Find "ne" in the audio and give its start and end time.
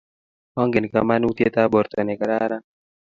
2.03-2.13